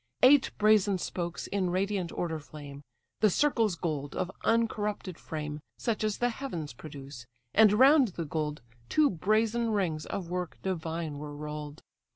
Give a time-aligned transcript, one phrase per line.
[0.23, 2.81] Eight brazen spokes in radiant order flame;
[3.19, 8.61] The circles gold, of uncorrupted frame, Such as the heavens produce: and round the gold
[8.89, 11.83] Two brazen rings of work divine were roll'd.